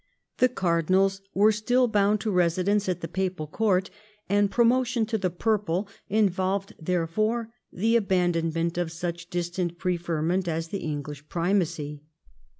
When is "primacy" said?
11.29-12.01